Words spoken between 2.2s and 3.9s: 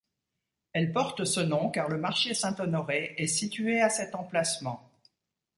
Saint-Honoré est situé à